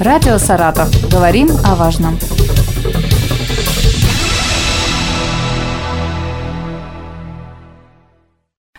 Радио 0.00 0.38
«Саратов». 0.38 0.88
Говорим 1.10 1.50
о 1.64 1.74
важном. 1.74 2.16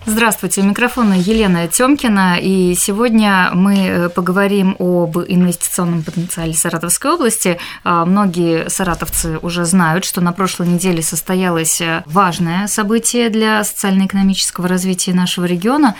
Здравствуйте, 0.05 0.61
у 0.61 0.63
микрофона 0.63 1.13
Елена 1.13 1.67
Тёмкина, 1.67 2.39
и 2.41 2.73
сегодня 2.75 3.51
мы 3.53 3.77
э, 3.77 4.09
поговорим 4.09 4.75
об 4.79 5.17
инвестиционном 5.17 6.03
потенциале 6.03 6.53
Саратовской 6.53 7.11
области. 7.11 7.59
А, 7.83 8.05
многие 8.05 8.69
саратовцы 8.69 9.37
уже 9.41 9.65
знают, 9.65 10.05
что 10.05 10.19
на 10.19 10.33
прошлой 10.33 10.67
неделе 10.67 11.01
состоялось 11.01 11.79
э, 11.79 12.03
важное 12.05 12.67
событие 12.67 13.29
для 13.29 13.63
социально-экономического 13.63 14.67
развития 14.67 15.13
нашего 15.13 15.45
региона. 15.45 15.95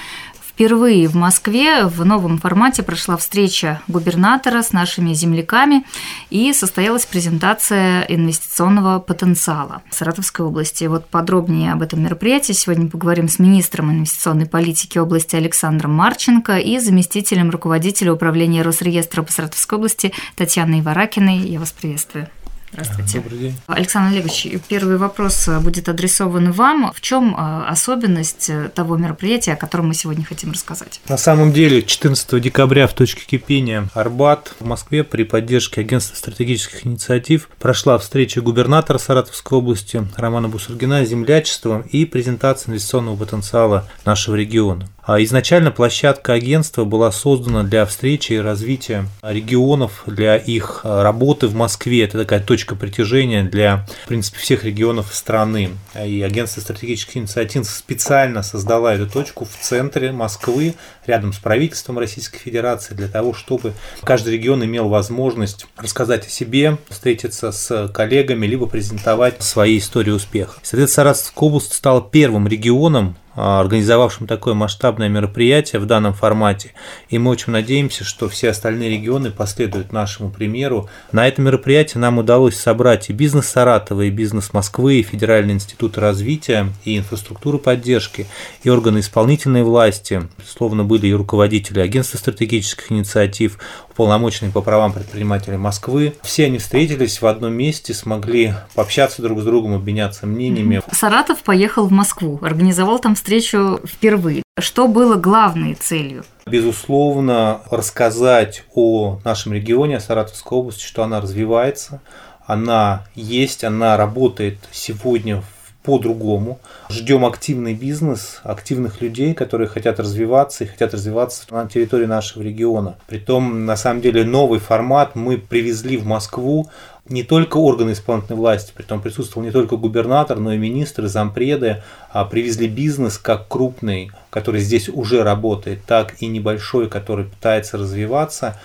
Впервые 0.59 1.07
в 1.07 1.15
Москве 1.15 1.85
в 1.85 2.03
новом 2.03 2.37
формате 2.37 2.83
прошла 2.83 3.15
встреча 3.15 3.81
губернатора 3.87 4.61
с 4.61 4.73
нашими 4.73 5.13
земляками 5.13 5.85
и 6.29 6.51
состоялась 6.51 7.05
презентация 7.05 8.01
инвестиционного 8.01 8.99
потенциала 8.99 9.83
Саратовской 9.89 10.45
области. 10.45 10.83
Вот 10.83 11.07
подробнее 11.07 11.71
об 11.71 11.81
этом 11.81 12.03
мероприятии 12.03 12.51
сегодня 12.51 12.89
поговорим 12.89 13.29
с 13.29 13.39
министром 13.39 13.89
инвестиционной 13.89 14.47
политики 14.47 14.97
области 14.97 15.37
Александром 15.37 15.93
Марченко 15.93 16.57
и 16.57 16.77
заместителем 16.79 17.51
руководителя 17.51 18.11
управления 18.11 18.61
Росреестра 18.61 19.23
по 19.23 19.31
Саратовской 19.31 19.77
области 19.77 20.11
Татьяной 20.35 20.81
Варакиной. 20.81 21.37
Я 21.37 21.59
вас 21.59 21.71
приветствую. 21.71 22.27
Здравствуйте. 22.71 23.19
Добрый 23.19 23.39
день. 23.39 23.55
Александр 23.67 24.13
Олегович, 24.13 24.47
первый 24.67 24.97
вопрос 24.97 25.49
будет 25.61 25.89
адресован 25.89 26.51
вам. 26.51 26.91
В 26.93 27.01
чем 27.01 27.35
э, 27.35 27.63
особенность 27.67 28.49
э, 28.49 28.69
того 28.69 28.95
мероприятия, 28.97 29.53
о 29.53 29.55
котором 29.55 29.87
мы 29.87 29.93
сегодня 29.93 30.23
хотим 30.23 30.51
рассказать? 30.51 31.01
На 31.09 31.17
самом 31.17 31.51
деле, 31.51 31.81
14 31.81 32.41
декабря 32.41 32.87
в 32.87 32.93
точке 32.93 33.25
кипения 33.25 33.89
Арбат 33.93 34.53
в 34.59 34.65
Москве 34.65 35.03
при 35.03 35.23
поддержке 35.23 35.81
Агентства 35.81 36.15
стратегических 36.15 36.85
инициатив 36.85 37.49
прошла 37.59 37.97
встреча 37.97 38.41
губернатора 38.41 38.97
Саратовской 38.97 39.57
области 39.57 40.07
Романа 40.15 40.47
Бусургина 40.47 41.05
с 41.05 41.09
землячеством 41.09 41.81
и 41.81 42.05
презентация 42.05 42.71
инвестиционного 42.71 43.15
потенциала 43.15 43.89
нашего 44.05 44.35
региона. 44.35 44.87
А 45.11 45.23
изначально 45.23 45.71
площадка 45.71 46.33
агентства 46.33 46.83
была 46.83 47.11
создана 47.11 47.63
для 47.63 47.87
встречи 47.87 48.33
и 48.33 48.37
развития 48.37 49.05
регионов, 49.23 50.03
для 50.05 50.35
их 50.35 50.81
работы 50.83 51.47
в 51.47 51.55
Москве. 51.55 52.03
Это 52.03 52.19
такая 52.19 52.41
точка 52.41 52.58
притяжения 52.75 53.43
для, 53.43 53.85
в 54.05 54.07
принципе, 54.07 54.39
всех 54.39 54.63
регионов 54.63 55.13
страны. 55.13 55.71
И 56.03 56.21
агентство 56.21 56.61
стратегических 56.61 57.17
инициатив 57.17 57.67
специально 57.67 58.43
создала 58.43 58.93
эту 58.93 59.09
точку 59.09 59.45
в 59.45 59.55
центре 59.61 60.11
Москвы, 60.11 60.75
рядом 61.05 61.33
с 61.33 61.37
правительством 61.37 61.97
Российской 61.99 62.39
Федерации, 62.39 62.93
для 62.93 63.07
того, 63.07 63.33
чтобы 63.33 63.73
каждый 64.03 64.33
регион 64.33 64.63
имел 64.63 64.89
возможность 64.89 65.65
рассказать 65.77 66.27
о 66.27 66.29
себе, 66.29 66.77
встретиться 66.89 67.51
с 67.51 67.87
коллегами, 67.89 68.45
либо 68.45 68.67
презентовать 68.67 69.41
свои 69.41 69.77
истории 69.77 70.11
успеха. 70.11 70.59
Соответственно, 70.61 71.13
Саратовская 71.13 71.47
область 71.47 71.73
стала 71.73 72.01
первым 72.01 72.47
регионом 72.47 73.15
организовавшим 73.39 74.27
такое 74.27 74.53
масштабное 74.53 75.07
мероприятие 75.07 75.79
в 75.79 75.85
данном 75.85 76.13
формате. 76.13 76.73
И 77.09 77.17
мы 77.17 77.31
очень 77.31 77.53
надеемся, 77.53 78.03
что 78.03 78.27
все 78.27 78.49
остальные 78.49 78.89
регионы 78.89 79.31
последуют 79.31 79.93
нашему 79.93 80.29
примеру. 80.29 80.89
На 81.11 81.27
это 81.27 81.41
мероприятие 81.41 82.01
нам 82.01 82.17
удалось 82.17 82.57
собрать 82.57 83.09
и 83.09 83.13
бизнес 83.13 83.47
Саратова, 83.47 84.01
и 84.01 84.09
бизнес 84.09 84.51
Москвы, 84.51 84.95
и 84.95 85.03
Федеральный 85.03 85.53
институт 85.53 85.97
развития, 85.97 86.67
и 86.83 86.97
инфраструктуры 86.97 87.59
поддержки, 87.59 88.27
и 88.63 88.69
органы 88.69 88.99
исполнительной 88.99 89.63
власти. 89.63 90.23
Словно 90.45 90.83
были 90.83 91.07
и 91.07 91.13
руководители 91.13 91.79
агентства 91.79 92.17
стратегических 92.17 92.91
инициатив, 92.91 93.57
уполномоченные 93.99 94.53
по 94.53 94.61
правам 94.61 94.93
предпринимателей 94.93 95.57
Москвы. 95.57 96.15
Все 96.21 96.45
они 96.45 96.57
встретились 96.57 97.21
в 97.21 97.27
одном 97.27 97.51
месте, 97.51 97.93
смогли 97.93 98.53
пообщаться 98.73 99.21
друг 99.21 99.41
с 99.41 99.43
другом, 99.43 99.73
обменяться 99.73 100.25
мнениями. 100.25 100.81
Саратов 100.93 101.43
поехал 101.43 101.85
в 101.85 101.91
Москву, 101.91 102.39
организовал 102.41 102.99
там 102.99 103.15
встречу 103.15 103.81
впервые. 103.85 104.41
Что 104.57 104.87
было 104.87 105.15
главной 105.15 105.73
целью? 105.73 106.23
Безусловно, 106.45 107.59
рассказать 107.69 108.63
о 108.73 109.19
нашем 109.25 109.51
регионе, 109.51 109.97
о 109.97 109.99
Саратовской 109.99 110.57
области, 110.57 110.85
что 110.85 111.03
она 111.03 111.19
развивается, 111.19 111.99
она 112.47 113.05
есть, 113.15 113.65
она 113.65 113.97
работает 113.97 114.59
сегодня 114.71 115.41
в 115.41 115.58
по-другому. 115.83 116.59
Ждем 116.89 117.25
активный 117.25 117.73
бизнес, 117.73 118.41
активных 118.43 119.01
людей, 119.01 119.33
которые 119.33 119.67
хотят 119.67 119.99
развиваться 119.99 120.63
и 120.63 120.67
хотят 120.67 120.93
развиваться 120.93 121.45
на 121.51 121.67
территории 121.67 122.05
нашего 122.05 122.43
региона. 122.43 122.97
Притом, 123.07 123.65
на 123.65 123.77
самом 123.77 124.01
деле, 124.01 124.23
новый 124.25 124.59
формат 124.59 125.15
мы 125.15 125.37
привезли 125.37 125.97
в 125.97 126.05
Москву 126.05 126.69
не 127.07 127.23
только 127.23 127.57
органы 127.57 127.93
исполнительной 127.93 128.37
власти, 128.37 128.71
при 128.75 128.83
том 128.83 129.01
присутствовал 129.01 129.45
не 129.45 129.51
только 129.51 129.77
губернатор, 129.77 130.37
но 130.37 130.53
и 130.53 130.57
министры, 130.57 131.07
зампреды, 131.07 131.81
а 132.11 132.25
привезли 132.25 132.67
бизнес 132.67 133.17
как 133.17 133.47
крупный, 133.47 134.11
который 134.29 134.61
здесь 134.61 134.89
уже 134.89 135.23
работает, 135.23 135.83
так 135.85 136.15
и 136.19 136.27
небольшой, 136.27 136.87
который 136.87 137.25
пытается 137.25 137.77
развиваться. 137.77 138.59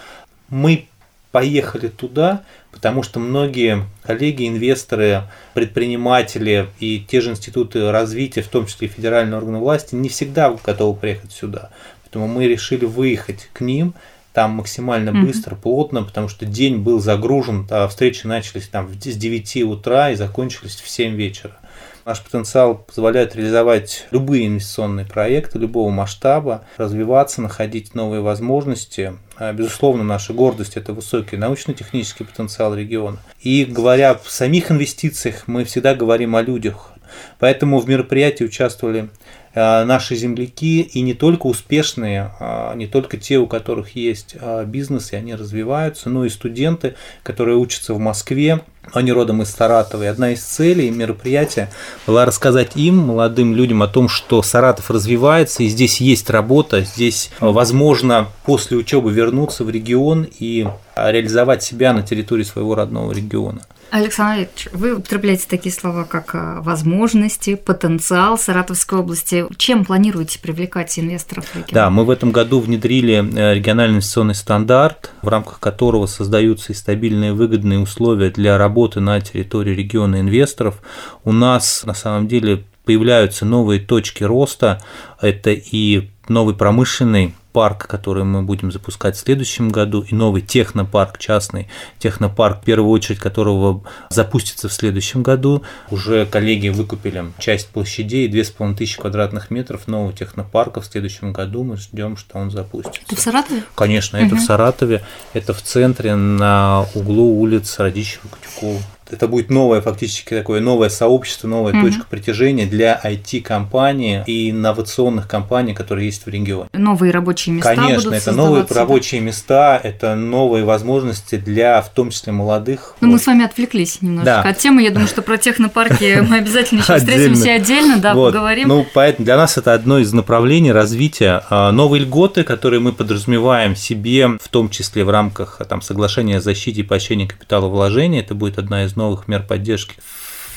Мы 0.50 0.88
поехали 1.34 1.88
туда, 1.88 2.44
потому 2.70 3.02
что 3.02 3.18
многие 3.18 3.86
коллеги, 4.04 4.46
инвесторы, 4.46 5.22
предприниматели 5.52 6.68
и 6.78 7.00
те 7.00 7.20
же 7.20 7.32
институты 7.32 7.90
развития, 7.90 8.42
в 8.42 8.46
том 8.46 8.66
числе 8.66 8.86
и 8.86 8.90
федеральные 8.90 9.38
органы 9.38 9.58
власти, 9.58 9.96
не 9.96 10.08
всегда 10.08 10.56
готовы 10.64 10.96
приехать 10.96 11.32
сюда. 11.32 11.70
Поэтому 12.04 12.28
мы 12.28 12.46
решили 12.46 12.84
выехать 12.84 13.48
к 13.52 13.62
ним, 13.62 13.94
там 14.32 14.52
максимально 14.52 15.12
быстро, 15.12 15.56
mm-hmm. 15.56 15.60
плотно, 15.60 16.02
потому 16.04 16.28
что 16.28 16.46
день 16.46 16.78
был 16.78 17.00
загружен, 17.00 17.66
а 17.68 17.88
встречи 17.88 18.28
начались 18.28 18.68
там 18.68 18.88
с 18.94 19.16
9 19.16 19.56
утра 19.64 20.10
и 20.10 20.14
закончились 20.14 20.76
в 20.76 20.88
7 20.88 21.16
вечера. 21.16 21.56
Наш 22.04 22.22
потенциал 22.22 22.76
позволяет 22.76 23.34
реализовать 23.34 24.06
любые 24.10 24.46
инвестиционные 24.46 25.06
проекты 25.06 25.58
любого 25.58 25.88
масштаба, 25.88 26.66
развиваться, 26.76 27.40
находить 27.40 27.94
новые 27.94 28.20
возможности. 28.20 29.14
А, 29.36 29.54
безусловно, 29.54 30.04
наша 30.04 30.34
гордость– 30.34 30.76
это 30.76 30.92
высокий 30.92 31.38
научно-технический 31.38 32.24
потенциал 32.24 32.74
региона. 32.74 33.18
И 33.40 33.64
говоря 33.64 34.12
о 34.12 34.20
самих 34.26 34.70
инвестициях, 34.70 35.44
мы 35.46 35.64
всегда 35.64 35.94
говорим 35.94 36.36
о 36.36 36.42
людях. 36.42 36.92
Поэтому 37.38 37.80
в 37.80 37.88
мероприятии 37.88 38.44
участвовали 38.44 39.08
наши 39.54 40.16
земляки 40.16 40.80
и 40.80 41.00
не 41.00 41.14
только 41.14 41.46
успешные, 41.46 42.32
а, 42.40 42.74
не 42.74 42.86
только 42.86 43.16
те, 43.16 43.38
у 43.38 43.46
которых 43.46 43.94
есть 43.94 44.36
бизнес, 44.66 45.12
и 45.12 45.16
они 45.16 45.34
развиваются, 45.34 46.10
но 46.10 46.24
и 46.24 46.28
студенты, 46.28 46.94
которые 47.22 47.56
учатся 47.56 47.94
в 47.94 47.98
Москве, 47.98 48.60
они 48.92 49.12
родом 49.12 49.42
из 49.42 49.50
Саратова. 49.50 50.02
И 50.02 50.06
одна 50.06 50.32
из 50.32 50.42
целей 50.42 50.90
мероприятия 50.90 51.70
была 52.06 52.24
рассказать 52.24 52.76
им, 52.76 52.98
молодым 52.98 53.54
людям, 53.54 53.82
о 53.82 53.88
том, 53.88 54.08
что 54.08 54.42
Саратов 54.42 54.90
развивается, 54.90 55.62
и 55.62 55.68
здесь 55.68 56.00
есть 56.00 56.30
работа, 56.30 56.82
здесь 56.82 57.30
возможно 57.40 58.28
после 58.44 58.76
учебы 58.76 59.12
вернуться 59.12 59.64
в 59.64 59.70
регион 59.70 60.28
и 60.38 60.66
реализовать 60.96 61.62
себя 61.62 61.92
на 61.92 62.02
территории 62.02 62.44
своего 62.44 62.74
родного 62.74 63.12
региона. 63.12 63.62
Александр 63.90 64.40
Викторович, 64.40 64.68
вы 64.72 64.94
употребляете 64.94 65.46
такие 65.48 65.72
слова, 65.72 66.04
как 66.04 66.34
э, 66.34 66.60
возможности, 66.60 67.54
потенциал 67.54 68.38
Саратовской 68.38 68.98
области. 68.98 69.46
Чем 69.56 69.84
планируете 69.84 70.38
привлекать 70.40 70.98
инвесторов 70.98 71.46
в? 71.54 71.72
Да, 71.72 71.90
мы 71.90 72.04
в 72.04 72.10
этом 72.10 72.32
году 72.32 72.60
внедрили 72.60 73.14
э, 73.14 73.54
региональный 73.54 73.94
инвестиционный 73.94 74.34
стандарт, 74.34 75.12
в 75.22 75.28
рамках 75.28 75.60
которого 75.60 76.06
создаются 76.06 76.72
и 76.72 76.74
стабильные 76.74 77.32
выгодные 77.32 77.78
условия 77.78 78.30
для 78.30 78.58
работы 78.58 79.00
на 79.00 79.20
территории 79.20 79.74
региона 79.74 80.20
инвесторов. 80.20 80.82
У 81.22 81.32
нас 81.32 81.82
на 81.84 81.94
самом 81.94 82.28
деле 82.28 82.64
появляются 82.84 83.44
новые 83.44 83.80
точки 83.80 84.24
роста. 84.24 84.80
Это 85.20 85.50
и 85.50 86.10
новый 86.28 86.54
промышленный 86.54 87.34
парк, 87.54 87.86
который 87.86 88.24
мы 88.24 88.42
будем 88.42 88.72
запускать 88.72 89.16
в 89.16 89.20
следующем 89.20 89.68
году, 89.70 90.02
и 90.02 90.12
новый 90.12 90.42
технопарк, 90.42 91.18
частный 91.18 91.68
технопарк, 92.00 92.60
в 92.60 92.64
первую 92.64 92.90
очередь 92.90 93.20
которого 93.20 93.84
запустится 94.10 94.68
в 94.68 94.72
следующем 94.72 95.22
году. 95.22 95.62
Уже 95.90 96.26
коллеги 96.26 96.68
выкупили 96.68 97.24
часть 97.38 97.68
площадей, 97.68 98.26
2500 98.26 99.00
квадратных 99.00 99.50
метров 99.50 99.86
нового 99.86 100.12
технопарка 100.12 100.80
в 100.80 100.86
следующем 100.86 101.32
году. 101.32 101.62
Мы 101.62 101.76
ждем, 101.76 102.16
что 102.16 102.38
он 102.38 102.50
запустится. 102.50 103.00
Это 103.06 103.14
в 103.14 103.20
Саратове? 103.20 103.62
Конечно, 103.76 104.16
это 104.16 104.34
угу. 104.34 104.36
в 104.36 104.40
Саратове. 104.40 105.04
Это 105.32 105.54
в 105.54 105.62
центре 105.62 106.16
на 106.16 106.86
углу 106.94 107.38
улиц 107.40 107.78
Радищева 107.78 108.26
Кутюкова. 108.28 108.82
Это 109.10 109.28
будет 109.28 109.50
новое 109.50 109.80
фактически 109.80 110.34
такое 110.34 110.60
новое 110.60 110.88
сообщество, 110.88 111.48
новая 111.48 111.72
mm-hmm. 111.72 111.82
точка 111.82 112.06
притяжения 112.08 112.66
для 112.66 113.00
IT-компаний 113.02 114.22
и 114.26 114.50
инновационных 114.50 115.28
компаний, 115.28 115.74
которые 115.74 116.06
есть 116.06 116.26
в 116.26 116.28
регионе. 116.28 116.68
Новые 116.72 117.12
рабочие 117.12 117.54
места 117.54 117.74
Конечно, 117.74 118.10
будут 118.10 118.22
это 118.22 118.32
новые 118.32 118.66
рабочие 118.68 119.20
места, 119.20 119.80
это 119.82 120.14
новые 120.14 120.64
возможности 120.64 121.36
для, 121.36 121.80
в 121.82 121.90
том 121.90 122.10
числе, 122.10 122.32
молодых. 122.32 122.96
Ну, 123.00 123.08
вот. 123.08 123.14
мы 123.14 123.18
с 123.18 123.26
вами 123.26 123.44
отвлеклись 123.44 124.02
немножко 124.02 124.42
да. 124.42 124.42
от 124.42 124.58
темы. 124.58 124.82
Я 124.82 124.90
думаю, 124.90 125.08
что 125.08 125.22
про 125.22 125.36
технопарки 125.36 126.20
мы 126.28 126.38
обязательно 126.38 126.80
еще 126.80 126.96
встретимся 126.98 127.52
отдельно, 127.52 127.98
да, 127.98 128.14
поговорим. 128.14 128.68
Ну, 128.68 128.86
поэтому 128.94 129.24
для 129.24 129.36
нас 129.36 129.56
это 129.58 129.74
одно 129.74 129.98
из 129.98 130.12
направлений 130.12 130.72
развития. 130.72 131.42
А, 131.50 131.72
новые 131.72 132.02
льготы, 132.02 132.44
которые 132.44 132.80
мы 132.80 132.92
подразумеваем 132.92 133.76
себе, 133.76 134.28
в 134.40 134.48
том 134.48 134.70
числе 134.70 135.04
в 135.04 135.10
рамках 135.10 135.60
там, 135.68 135.82
соглашения 135.82 136.38
о 136.38 136.40
защите 136.40 136.80
и 136.80 136.84
поощрении 136.84 137.26
капитала 137.26 137.68
вложения, 137.68 138.20
это 138.20 138.34
будет 138.34 138.58
одна 138.58 138.84
из 138.84 138.93
новых 138.96 139.28
мер 139.28 139.42
поддержки. 139.42 139.96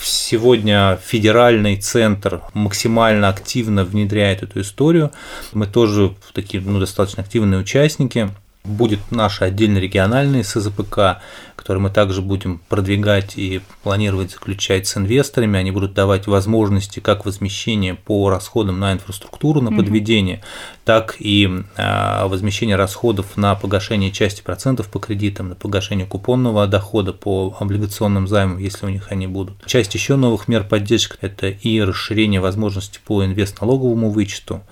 Сегодня 0.02 1.00
федеральный 1.04 1.76
центр 1.76 2.42
максимально 2.54 3.30
активно 3.30 3.84
внедряет 3.84 4.44
эту 4.44 4.62
историю. 4.62 5.12
Мы 5.54 5.66
тоже 5.66 6.16
такие 6.34 6.62
ну, 6.62 6.80
достаточно 6.80 7.24
активные 7.24 7.60
участники 7.60 8.30
будет 8.68 9.00
наши 9.12 9.44
отдельно 9.44 9.78
региональные 9.78 10.44
СЗПК, 10.44 11.22
которые 11.56 11.82
мы 11.82 11.90
также 11.90 12.22
будем 12.22 12.62
продвигать 12.70 13.38
и 13.38 13.62
планировать 13.84 14.32
заключать 14.32 14.88
с 14.88 14.98
инвесторами. 14.98 15.60
Они 15.60 15.72
будут 15.72 15.94
давать 15.94 16.28
возможности 16.28 17.00
как 17.00 17.26
возмещения 17.26 17.96
по 17.96 18.30
расходам 18.30 18.80
на 18.80 18.94
инфраструктуру, 18.94 19.62
на 19.62 19.72
подведение, 19.72 20.38
mm-hmm. 20.38 20.80
так 20.86 21.16
и 21.20 21.64
а, 21.78 22.28
возмещение 22.28 22.76
расходов 22.76 23.38
на 23.38 23.56
погашение 23.56 24.12
части 24.12 24.42
процентов 24.42 24.90
по 24.90 25.00
кредитам, 25.00 25.50
на 25.50 25.56
погашение 25.56 26.06
купонного 26.06 26.68
дохода 26.68 27.14
по 27.14 27.56
облигационным 27.60 28.28
займам, 28.28 28.60
если 28.60 28.86
у 28.86 28.90
них 28.90 29.12
они 29.12 29.28
будут. 29.28 29.66
Часть 29.66 29.96
еще 29.96 30.16
новых 30.16 30.48
мер 30.48 30.64
поддержки– 30.64 31.16
это 31.22 31.48
и 31.48 31.82
расширение 31.82 32.42
возможностей 32.42 33.00
по 33.04 33.26
инвестналоговому 33.26 34.12
вычету, 34.12 34.64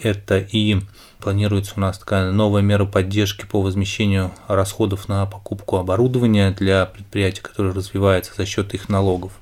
это 0.00 0.38
и 0.38 0.78
Планируется 1.20 1.74
у 1.76 1.80
нас 1.80 1.98
такая 1.98 2.30
новая 2.30 2.62
мера 2.62 2.84
поддержки 2.84 3.44
по 3.44 3.60
возмещению 3.60 4.30
расходов 4.46 5.08
на 5.08 5.26
покупку 5.26 5.76
оборудования 5.76 6.52
для 6.52 6.86
предприятий, 6.86 7.42
которые 7.42 7.74
развиваются 7.74 8.32
за 8.36 8.46
счет 8.46 8.72
их 8.74 8.88
налогов. 8.88 9.32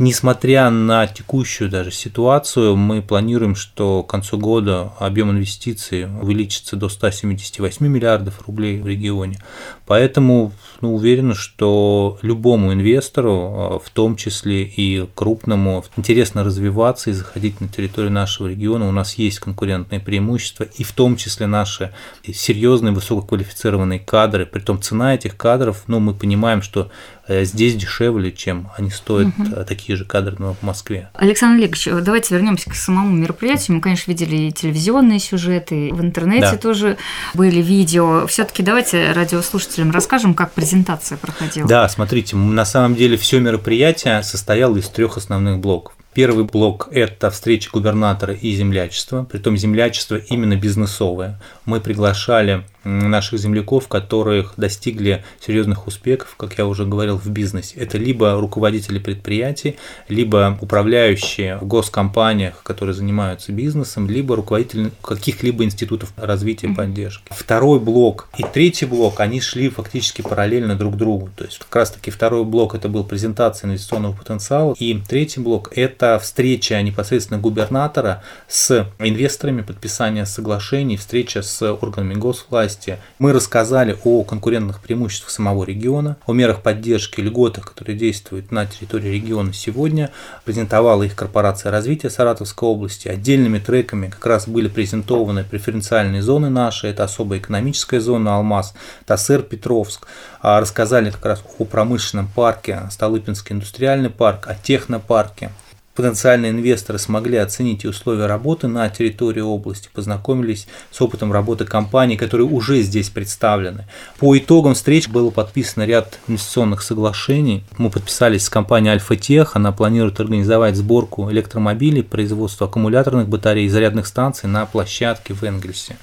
Несмотря 0.00 0.70
на 0.70 1.08
текущую 1.08 1.68
даже 1.68 1.90
ситуацию, 1.90 2.76
мы 2.76 3.02
планируем, 3.02 3.56
что 3.56 4.04
к 4.04 4.10
концу 4.10 4.38
года 4.38 4.92
объем 5.00 5.32
инвестиций 5.32 6.06
увеличится 6.22 6.76
до 6.76 6.88
178 6.88 7.84
миллиардов 7.84 8.46
рублей 8.46 8.80
в 8.80 8.86
регионе. 8.86 9.40
Поэтому 9.86 10.52
ну, 10.80 10.94
уверены, 10.94 11.34
что 11.34 12.16
любому 12.22 12.72
инвестору, 12.72 13.32
а, 13.32 13.78
в 13.80 13.90
том 13.90 14.14
числе 14.14 14.62
и 14.62 15.04
крупному, 15.16 15.84
интересно 15.96 16.44
развиваться 16.44 17.10
и 17.10 17.12
заходить 17.12 17.60
на 17.60 17.66
территорию 17.66 18.12
нашего 18.12 18.46
региона. 18.46 18.88
У 18.88 18.92
нас 18.92 19.14
есть 19.14 19.40
конкурентные 19.40 19.98
преимущества, 19.98 20.62
и 20.76 20.84
в 20.84 20.92
том 20.92 21.16
числе 21.16 21.48
наши 21.48 21.92
серьезные 22.24 22.94
высококвалифицированные 22.94 23.98
кадры. 23.98 24.46
Притом 24.46 24.80
цена 24.80 25.16
этих 25.16 25.36
кадров, 25.36 25.82
ну, 25.88 25.98
мы 25.98 26.14
понимаем, 26.14 26.62
что 26.62 26.88
Э, 27.28 27.44
здесь 27.44 27.76
дешевле, 27.76 28.32
чем 28.32 28.70
они 28.76 28.90
стоят 28.90 29.28
угу. 29.38 29.64
такие 29.66 29.87
же 29.96 30.04
кадры 30.04 30.36
в 30.36 30.62
Москве. 30.62 31.08
Александр 31.14 31.58
Олегович, 31.58 31.88
давайте 32.02 32.34
вернемся 32.34 32.70
к 32.70 32.74
самому 32.74 33.14
мероприятию. 33.14 33.76
Мы, 33.76 33.80
конечно, 33.80 34.10
видели 34.10 34.36
и 34.36 34.52
телевизионные 34.52 35.18
сюжеты, 35.18 35.92
в 35.92 36.00
интернете 36.00 36.52
да. 36.52 36.56
тоже 36.56 36.96
были 37.34 37.60
видео. 37.60 38.26
Все-таки 38.26 38.62
давайте 38.62 39.12
радиослушателям 39.12 39.90
расскажем, 39.90 40.34
как 40.34 40.52
презентация 40.52 41.18
проходила. 41.18 41.68
Да, 41.68 41.88
смотрите, 41.88 42.36
на 42.36 42.64
самом 42.64 42.94
деле 42.94 43.16
все 43.16 43.40
мероприятие 43.40 44.22
состояло 44.22 44.76
из 44.76 44.88
трех 44.88 45.16
основных 45.16 45.58
блоков. 45.58 45.94
Первый 46.14 46.44
блок– 46.44 46.88
это 46.90 47.30
встреча 47.30 47.70
губернатора 47.72 48.34
и 48.34 48.52
землячества, 48.52 49.22
притом 49.22 49.56
землячество 49.56 50.16
именно 50.16 50.56
бизнесовое. 50.56 51.38
Мы 51.64 51.80
приглашали 51.80 52.64
наших 52.84 53.38
земляков, 53.38 53.88
которых 53.88 54.54
достигли 54.56 55.24
серьезных 55.40 55.86
успехов, 55.86 56.34
как 56.36 56.56
я 56.58 56.66
уже 56.66 56.86
говорил, 56.86 57.18
в 57.18 57.28
бизнесе. 57.28 57.76
Это 57.76 57.98
либо 57.98 58.34
руководители 58.34 58.98
предприятий, 58.98 59.76
либо 60.08 60.56
управляющие 60.60 61.58
в 61.58 61.66
госкомпаниях, 61.66 62.62
которые 62.62 62.94
занимаются 62.94 63.52
бизнесом, 63.52 64.08
либо 64.08 64.36
руководители 64.36 64.90
каких-либо 65.02 65.64
институтов 65.64 66.12
развития 66.16 66.68
и 66.68 66.74
поддержки. 66.74 67.24
Второй 67.30 67.80
блок 67.80 68.28
и 68.36 68.44
третий 68.44 68.86
блок, 68.86 69.20
они 69.20 69.40
шли 69.40 69.68
фактически 69.68 70.22
параллельно 70.22 70.76
друг 70.76 70.96
другу. 70.96 71.30
То 71.36 71.44
есть 71.44 71.58
как 71.58 71.74
раз 71.76 71.90
таки 71.90 72.10
второй 72.10 72.44
блок 72.44 72.74
это 72.74 72.88
был 72.88 73.04
презентация 73.04 73.68
инвестиционного 73.68 74.12
потенциала, 74.12 74.74
и 74.78 74.98
третий 75.06 75.40
блок 75.40 75.70
это 75.74 76.18
встреча 76.18 76.80
непосредственно 76.82 77.40
губернатора 77.40 78.22
с 78.46 78.88
инвесторами, 78.98 79.62
подписание 79.62 80.26
соглашений, 80.26 80.96
встреча 80.96 81.42
с 81.42 81.72
органами 81.72 82.14
госвласти, 82.14 82.67
власти. 82.68 82.98
Мы 83.18 83.32
рассказали 83.32 83.96
о 84.04 84.24
конкурентных 84.24 84.80
преимуществах 84.80 85.30
самого 85.30 85.64
региона, 85.64 86.16
о 86.26 86.32
мерах 86.32 86.62
поддержки 86.62 87.20
льготах, 87.20 87.64
которые 87.64 87.96
действуют 87.96 88.52
на 88.52 88.66
территории 88.66 89.08
региона 89.08 89.52
сегодня. 89.54 90.10
Презентовала 90.44 91.02
их 91.04 91.14
корпорация 91.14 91.72
развития 91.72 92.10
Саратовской 92.10 92.68
области. 92.68 93.08
Отдельными 93.08 93.58
треками 93.58 94.08
как 94.08 94.26
раз 94.26 94.46
были 94.46 94.68
презентованы 94.68 95.44
преференциальные 95.44 96.20
зоны 96.20 96.50
наши. 96.50 96.88
Это 96.88 97.04
особая 97.04 97.38
экономическая 97.38 98.00
зона 98.00 98.36
Алмаз, 98.36 98.74
Тассер, 99.06 99.42
Петровск. 99.42 100.06
А 100.40 100.60
рассказали 100.60 101.10
как 101.10 101.24
раз 101.24 101.42
о 101.58 101.64
промышленном 101.64 102.28
парке, 102.28 102.82
Столыпинский 102.90 103.54
индустриальный 103.54 104.10
парк, 104.10 104.46
о 104.46 104.54
технопарке 104.54 105.50
потенциальные 105.98 106.52
инвесторы 106.52 106.96
смогли 106.96 107.38
оценить 107.38 107.84
условия 107.84 108.26
работы 108.26 108.68
на 108.68 108.88
территории 108.88 109.40
области, 109.40 109.88
познакомились 109.92 110.68
с 110.92 111.02
опытом 111.02 111.32
работы 111.32 111.64
компаний, 111.64 112.16
которые 112.16 112.46
уже 112.46 112.82
здесь 112.82 113.10
представлены. 113.10 113.88
По 114.20 114.38
итогам 114.38 114.74
встреч 114.74 115.08
было 115.08 115.30
подписано 115.30 115.84
ряд 115.84 116.20
инвестиционных 116.28 116.82
соглашений. 116.82 117.64
Мы 117.78 117.90
подписались 117.90 118.44
с 118.44 118.48
компанией 118.48 118.92
Альфа-Тех, 118.92 119.56
она 119.56 119.72
планирует 119.72 120.20
организовать 120.20 120.76
сборку 120.76 121.32
электромобилей, 121.32 122.04
производство 122.04 122.68
аккумуляторных 122.68 123.28
батарей 123.28 123.66
и 123.66 123.68
зарядных 123.68 124.06
станций 124.06 124.48
на 124.48 124.66
площадке 124.66 125.34
в 125.34 125.42
Энгельсе. 125.42 125.96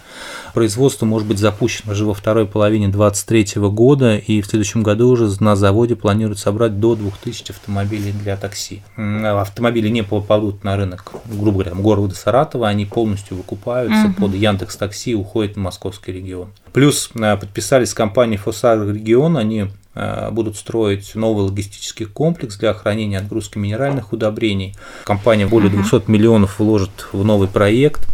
Производство 0.54 1.06
может 1.06 1.26
быть 1.26 1.40
запущено 1.40 1.94
уже 1.94 2.04
во 2.06 2.14
второй 2.14 2.48
половине 2.48 2.90
2023 2.90 3.62
года, 3.70 4.18
и 4.18 4.42
в 4.42 4.46
следующем 4.46 4.84
году 4.84 5.08
уже 5.08 5.32
на 5.42 5.56
заводе 5.56 5.96
планируют 5.96 6.40
собрать 6.40 6.82
до 6.82 6.96
2000 6.96 7.52
автомобилей 7.52 8.12
для 8.12 8.36
такси. 8.36 8.82
Автомобили 8.98 9.85
не 9.90 10.04
попадут 10.04 10.64
на 10.64 10.78
рынок, 10.78 11.14
грубо 11.26 11.64
говоря, 11.64 11.74
города 11.74 12.16
Саратова, 12.16 12.68
они 12.68 12.86
полностью 12.86 13.38
выкупаются 13.38 14.08
угу. 14.08 14.14
под 14.14 14.36
Яндекс 14.36 14.78
Такси 14.78 15.12
и 15.12 15.16
уходят 15.16 15.56
в 15.56 15.60
московский 15.60 16.12
регион. 16.12 16.50
Плюс 16.74 17.10
э, 17.16 17.38
подписались 17.38 17.92
с 17.92 17.94
компанией 17.94 18.38
Фосар 18.38 18.88
регион, 18.88 19.38
они 19.38 19.68
э, 19.94 20.30
будут 20.32 20.58
строить 20.58 21.16
новый 21.16 21.46
логистический 21.46 22.06
комплекс 22.06 22.58
для 22.58 22.74
хранения 22.74 23.20
отгрузки 23.20 23.58
минеральных 23.58 24.14
удобрений. 24.14 24.76
Компания 25.04 25.48
более 25.48 25.70
200 25.70 26.10
миллионов 26.10 26.60
вложит 26.60 27.08
в 27.12 27.24
новый 27.24 27.48
проект 27.48 28.08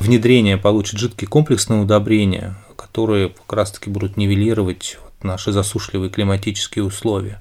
внедрение 0.00 0.56
получит 0.56 0.98
жидкие 0.98 1.28
комплексные 1.28 1.80
удобрения, 1.80 2.56
которые 2.76 3.30
как 3.30 3.52
раз-таки 3.52 3.90
будут 3.90 4.16
нивелировать 4.16 4.98
наши 5.22 5.52
засушливые 5.52 6.10
климатические 6.10 6.84
условия. 6.84 7.40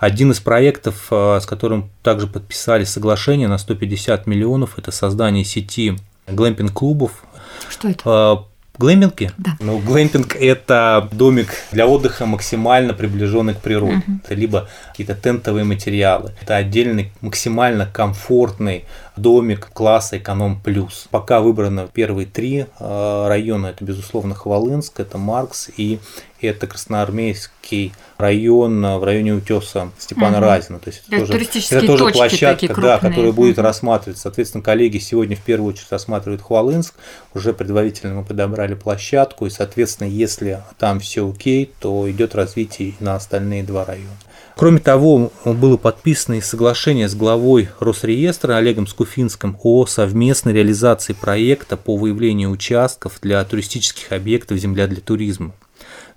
Один 0.00 0.30
из 0.30 0.40
проектов, 0.40 1.08
э, 1.10 1.40
с 1.40 1.46
которым 1.46 1.90
также 2.02 2.26
подписали 2.26 2.84
соглашение 2.84 3.48
на 3.48 3.58
150 3.58 4.26
миллионов, 4.26 4.78
это 4.78 4.90
создание 4.90 5.44
сети 5.44 5.96
глэмпинг-клубов. 6.28 7.24
Что 7.68 7.88
это? 7.88 8.44
Э, 8.44 8.56
Глэмпинги? 8.78 9.30
Да. 9.38 9.56
Ну, 9.60 9.78
глэмпинг– 9.78 10.36
это 10.40 11.08
домик 11.12 11.48
для 11.72 11.86
отдыха 11.86 12.26
максимально 12.26 12.92
приближенный 12.92 13.54
к 13.54 13.60
природе. 13.60 14.02
Угу. 14.06 14.18
Это 14.24 14.34
либо 14.34 14.68
какие-то 14.88 15.14
тентовые 15.14 15.64
материалы. 15.64 16.34
Это 16.42 16.56
отдельный 16.56 17.10
максимально 17.22 17.86
комфортный 17.86 18.84
домик 19.16 19.70
класса 19.72 20.18
эконом 20.18 20.60
плюс. 20.60 21.08
Пока 21.10 21.40
выбрано 21.40 21.88
первые 21.92 22.26
три 22.26 22.66
э, 22.78 23.26
района. 23.28 23.68
Это, 23.68 23.84
безусловно, 23.84 24.34
Хвалынск, 24.34 25.00
это 25.00 25.18
Маркс 25.18 25.70
и 25.76 25.98
это 26.40 26.66
Красноармейский 26.66 27.92
район 28.18 28.82
в 28.82 29.04
районе 29.04 29.32
утеса 29.32 29.90
Степана 29.98 30.38
угу. 30.38 30.46
Разина. 30.46 30.78
То 30.78 30.90
есть 30.90 31.02
это, 31.08 31.26
тоже, 31.26 31.48
это 31.70 31.86
тоже 31.86 32.08
площадка, 32.08 32.80
да, 32.80 32.98
которая 32.98 33.32
будет 33.32 33.58
рассматриваться. 33.58 34.24
Соответственно, 34.24 34.62
коллеги 34.62 34.98
сегодня 34.98 35.36
в 35.36 35.40
первую 35.40 35.72
очередь 35.72 35.90
рассматривают 35.90 36.42
Хвалынск. 36.42 36.94
Уже 37.34 37.52
предварительно 37.52 38.14
мы 38.14 38.24
подобрали 38.24 38.74
площадку. 38.74 39.46
И, 39.46 39.50
соответственно, 39.50 40.08
если 40.08 40.62
там 40.78 41.00
все 41.00 41.28
окей, 41.28 41.72
то 41.80 42.10
идет 42.10 42.34
развитие 42.34 42.94
на 43.00 43.14
остальные 43.16 43.64
два 43.64 43.84
района. 43.84 44.16
Кроме 44.58 44.78
того, 44.78 45.32
было 45.44 45.76
подписано 45.76 46.36
и 46.36 46.40
соглашение 46.40 47.10
с 47.10 47.14
главой 47.14 47.68
Росреестра 47.78 48.56
Олегом 48.56 48.86
Скуфинским 48.86 49.58
о 49.62 49.84
совместной 49.84 50.54
реализации 50.54 51.12
проекта 51.12 51.76
по 51.76 51.94
выявлению 51.94 52.50
участков 52.50 53.18
для 53.20 53.44
туристических 53.44 54.12
объектов 54.12 54.56
«Земля 54.56 54.86
для 54.86 55.02
туризма». 55.02 55.52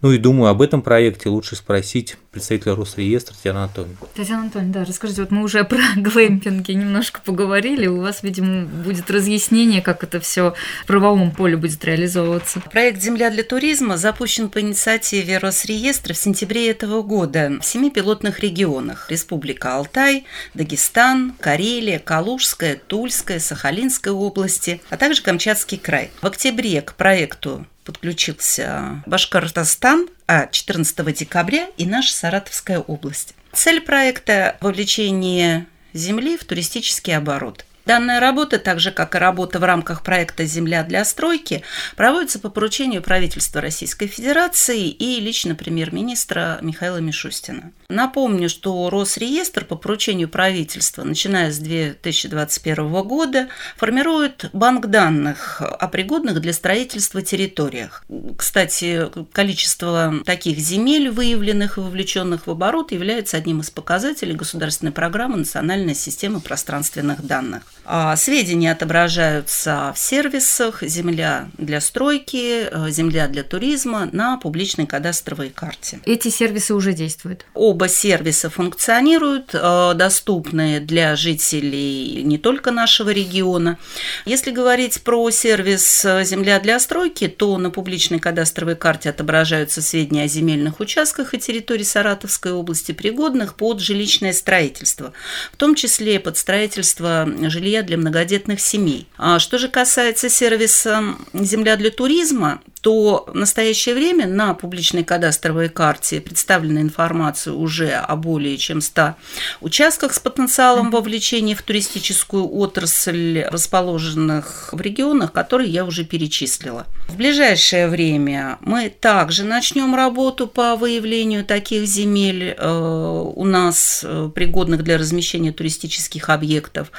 Ну 0.01 0.13
и 0.13 0.17
думаю, 0.17 0.49
об 0.49 0.61
этом 0.61 0.81
проекте 0.81 1.27
лучше 1.27 1.55
спросить 1.57 2.15
представителя 2.31 2.75
Росреестра 2.75 3.35
Татьяны 3.35 3.57
Анатольевны. 3.57 3.97
Татьяна 4.15 4.43
Анатольевна, 4.43 4.73
да, 4.73 4.85
расскажите, 4.85 5.21
вот 5.21 5.31
мы 5.31 5.43
уже 5.43 5.63
про 5.65 5.79
глэмпинги 5.97 6.71
немножко 6.71 7.19
поговорили, 7.23 7.87
у 7.87 8.01
вас, 8.01 8.23
видимо, 8.23 8.65
будет 8.65 9.11
разъяснение, 9.11 9.81
как 9.81 10.03
это 10.03 10.19
все 10.19 10.53
в 10.83 10.87
правовом 10.87 11.31
поле 11.31 11.57
будет 11.57 11.83
реализовываться. 11.83 12.61
Проект 12.71 13.01
«Земля 13.01 13.29
для 13.29 13.43
туризма» 13.43 13.97
запущен 13.97 14.49
по 14.49 14.61
инициативе 14.61 15.37
Росреестра 15.37 16.13
в 16.13 16.17
сентябре 16.17 16.69
этого 16.69 17.01
года 17.01 17.57
в 17.61 17.65
семи 17.65 17.91
пилотных 17.91 18.39
регионах– 18.39 19.07
Республика 19.09 19.75
Алтай, 19.75 20.25
Дагестан, 20.53 21.33
Карелия, 21.39 21.99
Калужская, 21.99 22.79
Тульская, 22.87 23.39
Сахалинская 23.39 24.13
области, 24.13 24.81
а 24.89 24.97
также 24.97 25.21
Камчатский 25.21 25.77
край. 25.77 26.11
В 26.21 26.25
октябре 26.25 26.81
к 26.81 26.93
проекту 26.93 27.65
подключился 27.89 29.01
Башкортостан, 29.07 30.09
а 30.27 30.45
14 30.45 31.17
декабря 31.17 31.69
и 31.77 31.87
наша 31.87 32.13
Саратовская 32.13 32.79
область. 32.79 33.33
Цель 33.51 33.81
проекта– 33.81 34.57
вовлечение 34.61 35.65
земли 35.93 36.37
в 36.37 36.45
туристический 36.45 37.17
оборот. 37.17 37.65
Данная 37.85 38.19
работа, 38.19 38.59
так 38.59 38.79
же 38.79 38.91
как 38.91 39.15
и 39.15 39.17
работа 39.17 39.59
в 39.59 39.63
рамках 39.63 40.03
проекта 40.03 40.45
«Земля 40.45 40.83
для 40.83 41.03
стройки», 41.05 41.63
проводится 41.95 42.37
по 42.39 42.49
поручению 42.49 43.01
правительства 43.01 43.61
Российской 43.61 44.07
Федерации 44.07 44.89
и 44.89 45.19
лично 45.19 45.55
премьер-министра 45.55 46.59
Михаила 46.61 46.97
Мишустина. 46.97 47.71
Напомню, 47.89 48.49
что 48.49 48.89
Росреестр 48.91 49.65
по 49.65 49.75
поручению 49.75 50.29
правительства, 50.29 51.03
начиная 51.03 51.51
с 51.51 51.57
2021 51.57 52.91
года, 53.03 53.47
формирует 53.75 54.49
банк 54.53 54.85
данных 54.87 55.61
о 55.61 55.87
пригодных 55.87 56.41
для 56.41 56.53
строительства 56.53 57.23
территориях. 57.23 58.03
Кстати, 58.37 59.07
количество 59.31 60.13
таких 60.25 60.59
земель, 60.59 61.09
выявленных 61.09 61.77
и 61.77 61.81
вовлеченных 61.81 62.45
в 62.45 62.51
оборот, 62.51 62.91
является 62.91 63.37
одним 63.37 63.61
из 63.61 63.71
показателей 63.71 64.35
государственной 64.35 64.91
программы 64.91 65.37
«Национальная 65.37 65.95
система 65.95 66.39
пространственных 66.39 67.25
данных». 67.25 67.63
А, 67.91 68.15
сведения 68.17 68.71
отображаются 68.71 69.91
в 69.95 69.99
сервисах 69.99 70.83
«Земля 70.83 71.49
для 71.57 71.81
стройки», 71.81 72.67
э, 72.69 72.91
«Земля 72.91 73.27
для 73.27 73.41
туризма» 73.41 74.07
на 74.11 74.37
публичной 74.37 74.85
кадастровой 74.85 75.49
карте. 75.49 75.99
Эти 76.05 76.27
сервисы 76.27 76.75
уже 76.75 76.93
действуют? 76.93 77.47
Оба 77.55 77.87
сервиса 77.87 78.51
функционируют, 78.51 79.55
э, 79.55 79.93
доступны 79.95 80.79
для 80.81 81.15
жителей 81.15 82.21
не 82.21 82.37
только 82.37 82.69
нашего 82.69 83.09
региона. 83.09 83.79
Если 84.23 84.51
говорить 84.51 85.01
про 85.01 85.31
сервис 85.31 86.05
э, 86.05 86.23
«Земля 86.25 86.59
для 86.59 86.79
стройки», 86.79 87.27
то 87.27 87.57
на 87.57 87.71
публичной 87.71 88.19
кадастровой 88.19 88.75
карте 88.75 89.09
отображаются 89.09 89.81
сведения 89.81 90.25
о 90.25 90.27
земельных 90.27 90.79
участках 90.79 91.33
и 91.33 91.39
территории 91.39 91.81
Саратовской 91.81 92.51
области, 92.51 92.91
пригодных 92.91 93.55
под 93.55 93.79
жилищное 93.79 94.33
строительство, 94.33 95.11
в 95.51 95.57
том 95.57 95.73
числе 95.73 96.19
под 96.19 96.37
строительство 96.37 97.27
жилья 97.49 97.78
для 97.83 97.97
многодетных 97.97 98.59
семей. 98.59 99.07
А 99.17 99.39
что 99.39 99.57
же 99.57 99.69
касается 99.69 100.29
сервиса 100.29 101.15
«Земля 101.33 101.75
для 101.75 101.91
туризма», 101.91 102.61
то 102.81 103.25
в 103.27 103.35
настоящее 103.35 103.95
время 103.95 104.25
на 104.27 104.53
публичной 104.53 105.03
кадастровой 105.03 105.69
карте 105.69 106.21
представлена 106.21 106.81
информация 106.81 107.53
уже 107.53 107.91
о 107.91 108.15
более 108.15 108.57
чем 108.57 108.79
100 108.81 109.15
участках 109.59 110.13
с 110.13 110.19
потенциалом 110.19 110.89
вовлечения 110.91 111.55
в 111.55 111.61
туристическую 111.61 112.49
отрасль, 112.49 113.41
расположенных 113.49 114.69
в 114.71 114.79
регионах, 114.79 115.33
которые 115.33 115.69
я 115.69 115.83
уже 115.83 116.05
перечислила. 116.05 116.87
В 117.07 117.17
ближайшее 117.17 117.87
время 117.87 118.57
мы 118.61 118.89
также 118.89 119.43
начнем 119.43 119.93
работу 119.95 120.47
по 120.47 120.75
выявлению 120.75 121.43
таких 121.43 121.85
земель 121.85 122.55
э, 122.57 123.23
у 123.35 123.43
нас, 123.45 124.05
э, 124.07 124.29
пригодных 124.33 124.83
для 124.83 124.97
размещения 124.97 125.51
туристических 125.51 126.29
объектов. 126.29 126.91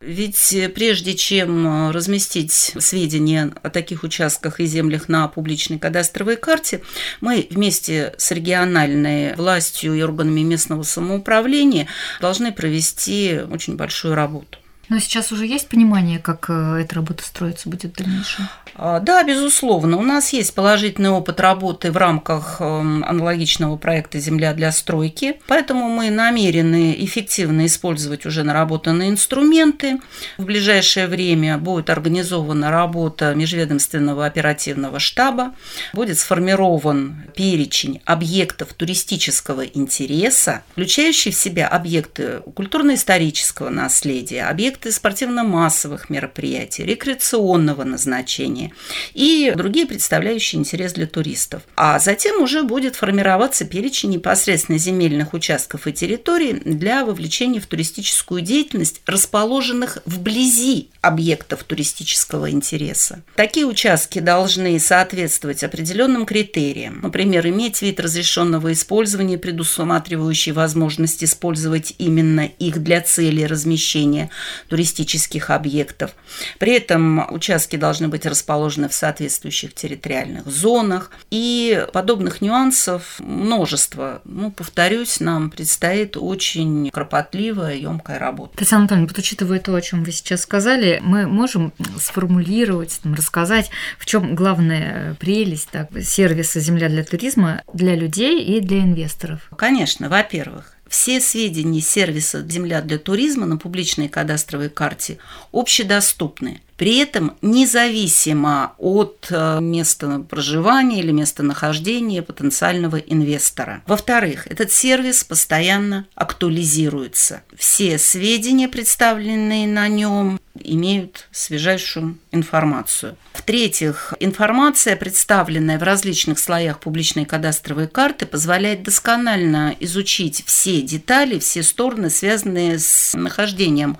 Ведь 0.00 0.54
прежде 0.74 1.14
чем 1.14 1.90
разместить 1.90 2.52
сведения 2.78 3.52
о 3.62 3.70
таких 3.70 4.02
участках 4.02 4.60
и 4.60 4.66
землях 4.66 5.08
на 5.08 5.21
публичной 5.28 5.78
кадастровой 5.78 6.36
карте, 6.36 6.82
мы 7.20 7.46
вместе 7.50 8.14
с 8.18 8.30
региональной 8.30 9.34
властью 9.34 9.94
и 9.94 10.02
органами 10.02 10.40
местного 10.40 10.82
самоуправления 10.82 11.88
должны 12.20 12.52
провести 12.52 13.40
очень 13.50 13.76
большую 13.76 14.14
работу. 14.14 14.58
Но 14.92 14.98
сейчас 14.98 15.32
уже 15.32 15.46
есть 15.46 15.70
понимание, 15.70 16.18
как 16.18 16.50
э, 16.50 16.82
эта 16.82 16.96
работа 16.96 17.24
строится 17.24 17.70
будет 17.70 17.94
в 17.94 17.96
дальнейшем? 17.96 18.46
А, 18.74 19.00
да, 19.00 19.22
безусловно. 19.22 19.96
У 19.96 20.02
нас 20.02 20.34
есть 20.34 20.54
положительный 20.54 21.08
опыт 21.08 21.40
работы 21.40 21.90
в 21.90 21.96
рамках 21.96 22.60
эм, 22.60 23.02
аналогичного 23.02 23.78
проекта 23.78 24.18
«Земля 24.18 24.52
для 24.52 24.70
стройки», 24.70 25.40
поэтому 25.46 25.88
мы 25.88 26.10
намерены 26.10 26.94
эффективно 26.98 27.64
использовать 27.64 28.26
уже 28.26 28.42
наработанные 28.42 29.08
инструменты. 29.08 29.98
В 30.36 30.44
ближайшее 30.44 31.06
время 31.06 31.56
будет 31.56 31.88
организована 31.88 32.70
работа 32.70 33.34
межведомственного 33.34 34.26
оперативного 34.26 34.98
штаба, 34.98 35.54
будет 35.94 36.18
сформирован 36.18 37.24
перечень 37.34 38.02
объектов 38.04 38.74
туристического 38.74 39.62
интереса, 39.62 40.64
включающий 40.72 41.30
в 41.30 41.36
себя 41.36 41.66
объекты 41.66 42.40
культурно-исторического 42.54 43.70
наследия, 43.70 44.44
объекты 44.44 44.81
спортивно-массовых 44.90 46.10
мероприятий, 46.10 46.84
рекреационного 46.84 47.84
назначения, 47.84 48.72
и 49.14 49.52
другие, 49.56 49.86
представляющие 49.86 50.58
интерес 50.58 50.92
для 50.94 51.06
туристов. 51.06 51.62
А 51.76 51.98
затем 51.98 52.42
уже 52.42 52.62
будет 52.62 52.96
формироваться 52.96 53.64
перечень 53.64 54.10
непосредственно 54.10 54.78
земельных 54.78 55.34
участков 55.34 55.86
и 55.86 55.92
территорий 55.92 56.54
для 56.54 57.04
вовлечения 57.04 57.60
в 57.60 57.66
туристическую 57.66 58.40
деятельность, 58.40 59.02
расположенных 59.06 59.98
вблизи 60.06 60.88
объектов 61.00 61.64
туристического 61.64 62.50
интереса. 62.50 63.22
Такие 63.36 63.66
участки 63.66 64.18
должны 64.18 64.78
соответствовать 64.78 65.62
определенным 65.64 66.26
критериям. 66.26 67.00
Например, 67.02 67.46
иметь 67.48 67.82
вид 67.82 68.00
разрешенного 68.00 68.72
использования, 68.72 69.38
предусматривающий 69.38 70.52
возможность 70.52 71.22
использовать 71.24 71.94
именно 71.98 72.46
их 72.58 72.82
для 72.82 73.00
цели 73.00 73.42
размещения 73.42 74.30
туристических 74.72 75.50
объектов. 75.50 76.12
При 76.58 76.72
этом 76.72 77.30
участки 77.30 77.76
должны 77.76 78.08
быть 78.08 78.24
расположены 78.24 78.88
в 78.88 78.94
соответствующих 78.94 79.74
территориальных 79.74 80.46
зонах. 80.46 81.10
И 81.30 81.86
подобных 81.92 82.40
нюансов 82.40 83.20
множество. 83.20 84.22
Ну, 84.24 84.50
повторюсь, 84.50 85.20
нам 85.20 85.50
предстоит 85.50 86.16
очень 86.16 86.88
кропотливая, 86.90 87.74
емкая 87.74 88.18
работа. 88.18 88.56
Татьяна 88.56 88.84
Анатольевна, 88.84 89.08
вот 89.08 89.18
учитывая 89.18 89.58
то, 89.58 89.74
о 89.74 89.82
чем 89.82 90.04
вы 90.04 90.12
сейчас 90.12 90.40
сказали, 90.40 91.00
мы 91.02 91.26
можем 91.26 91.74
сформулировать, 91.98 92.98
рассказать, 93.04 93.68
в 93.98 94.06
чем 94.06 94.34
главная 94.34 95.16
прелесть 95.20 95.68
так, 95.68 95.90
сервиса 96.02 96.60
«Земля 96.60 96.88
для 96.88 97.04
туризма» 97.04 97.62
для 97.74 97.94
людей 97.94 98.42
и 98.42 98.60
для 98.60 98.78
инвесторов? 98.78 99.50
Конечно, 99.54 100.08
во-первых, 100.08 100.71
все 100.92 101.22
сведения 101.22 101.80
сервиса 101.80 102.46
«Земля 102.46 102.82
для 102.82 102.98
туризма» 102.98 103.46
на 103.46 103.56
публичной 103.56 104.10
кадастровой 104.10 104.68
карте 104.68 105.16
общедоступны. 105.50 106.60
При 106.76 106.98
этом 106.98 107.34
независимо 107.40 108.74
от 108.76 109.28
э, 109.30 109.60
места 109.60 110.18
проживания 110.28 111.00
или 111.00 111.10
местонахождения 111.10 112.20
потенциального 112.20 112.96
инвестора. 112.96 113.82
Во-вторых, 113.86 114.46
этот 114.48 114.70
сервис 114.70 115.24
постоянно 115.24 116.06
актуализируется. 116.14 117.42
Все 117.56 117.98
сведения, 117.98 118.68
представленные 118.68 119.66
на 119.66 119.88
нем, 119.88 120.40
имеют 120.64 121.28
свежайшую 121.30 122.18
информацию. 122.30 123.16
В-третьих, 123.32 124.14
информация, 124.20 124.94
представленная 124.94 125.78
в 125.78 125.82
различных 125.82 126.38
слоях 126.38 126.80
публичной 126.80 127.24
кадастровой 127.24 127.88
карты, 127.88 128.26
позволяет 128.26 128.82
досконально 128.82 129.74
изучить 129.80 130.44
все 130.46 130.82
детали, 130.82 131.38
все 131.38 131.62
стороны, 131.62 132.10
связанные 132.10 132.78
с 132.78 133.14
нахождением 133.14 133.98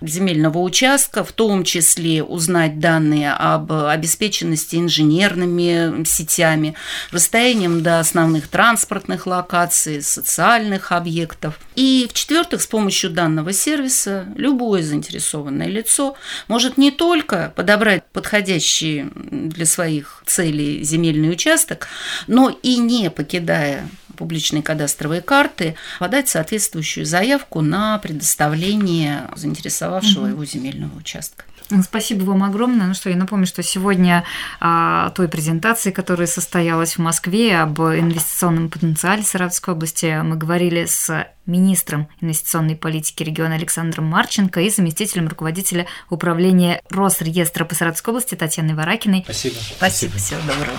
земельного 0.00 0.58
участка, 0.58 1.24
в 1.24 1.32
том 1.32 1.64
числе 1.64 2.22
узнать 2.22 2.78
данные 2.78 3.32
об 3.32 3.72
обеспеченности 3.72 4.76
инженерными 4.76 6.04
сетями, 6.04 6.74
расстоянием 7.10 7.82
до 7.82 8.00
основных 8.00 8.48
транспортных 8.48 9.26
локаций, 9.26 10.02
социальных 10.02 10.92
объектов. 10.92 11.58
И 11.74 12.06
в-четвертых, 12.08 12.62
с 12.62 12.66
помощью 12.66 13.10
данного 13.10 13.52
сервиса 13.52 14.26
любое 14.36 14.82
заинтересованное 14.82 15.68
лицо 15.68 16.03
может 16.48 16.76
не 16.76 16.90
только 16.90 17.52
подобрать 17.56 18.04
подходящий 18.12 19.06
для 19.14 19.66
своих 19.66 20.22
целей 20.26 20.82
земельный 20.82 21.30
участок, 21.30 21.88
но 22.26 22.50
и 22.62 22.76
не 22.76 23.10
покидая 23.10 23.88
публичные 24.14 24.62
кадастровые 24.62 25.22
карты, 25.22 25.76
подать 25.98 26.28
соответствующую 26.28 27.06
заявку 27.06 27.60
на 27.60 27.98
предоставление 27.98 29.30
заинтересовавшего 29.36 30.26
его 30.26 30.44
земельного 30.44 30.96
участка. 30.96 31.44
Спасибо 31.82 32.24
вам 32.24 32.42
огромное. 32.42 32.86
Ну 32.86 32.94
что, 32.94 33.10
я 33.10 33.16
напомню, 33.16 33.46
что 33.46 33.62
сегодня 33.62 34.24
о 34.60 35.10
той 35.10 35.28
презентации, 35.28 35.90
которая 35.90 36.26
состоялась 36.26 36.96
в 36.96 36.98
Москве 36.98 37.58
об 37.58 37.80
инвестиционном 37.80 38.68
потенциале 38.68 39.22
Саратовской 39.22 39.74
области, 39.74 40.20
мы 40.22 40.36
говорили 40.36 40.84
с 40.84 41.26
министром 41.46 42.08
инвестиционной 42.20 42.76
политики 42.76 43.22
региона 43.22 43.54
Александром 43.54 44.06
Марченко 44.06 44.60
и 44.60 44.70
заместителем 44.70 45.28
руководителя 45.28 45.86
управления 46.10 46.80
Росреестра 46.90 47.64
по 47.64 47.74
Саратовской 47.74 48.12
области 48.12 48.34
Татьяной 48.34 48.74
Варакиной. 48.74 49.22
Спасибо. 49.24 49.56
Спасибо. 49.76 50.16
Всего 50.16 50.40
доброго. 50.46 50.78